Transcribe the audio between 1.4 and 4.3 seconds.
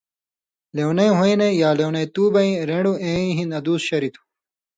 یا لیونتُوبَیں رین٘ڑوۡ ایں ہِن ادُوس شریۡ تھُو۔